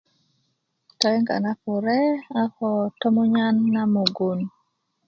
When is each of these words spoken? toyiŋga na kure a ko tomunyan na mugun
toyiŋga 0.99 1.35
na 1.45 1.51
kure 1.61 1.99
a 2.41 2.43
ko 2.55 2.69
tomunyan 2.99 3.55
na 3.73 3.81
mugun 3.93 4.39